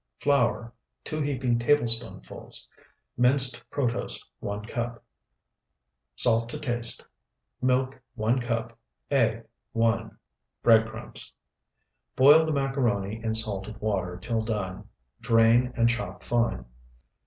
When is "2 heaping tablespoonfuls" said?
1.03-2.67